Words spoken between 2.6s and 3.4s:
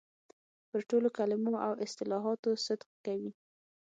صدق کوي.